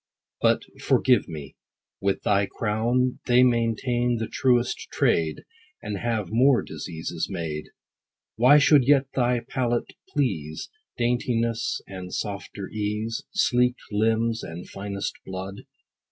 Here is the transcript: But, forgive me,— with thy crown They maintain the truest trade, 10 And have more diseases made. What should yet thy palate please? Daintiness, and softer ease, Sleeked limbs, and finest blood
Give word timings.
But, 0.41 0.63
forgive 0.81 1.27
me,— 1.27 1.55
with 2.01 2.23
thy 2.23 2.47
crown 2.47 3.19
They 3.27 3.43
maintain 3.43 4.17
the 4.17 4.25
truest 4.27 4.87
trade, 4.91 5.43
10 5.81 5.83
And 5.91 5.97
have 5.99 6.29
more 6.31 6.63
diseases 6.63 7.27
made. 7.29 7.65
What 8.35 8.63
should 8.63 8.87
yet 8.87 9.05
thy 9.13 9.41
palate 9.47 9.93
please? 10.09 10.71
Daintiness, 10.97 11.81
and 11.85 12.11
softer 12.11 12.67
ease, 12.67 13.21
Sleeked 13.35 13.83
limbs, 13.91 14.41
and 14.43 14.67
finest 14.67 15.13
blood 15.23 15.65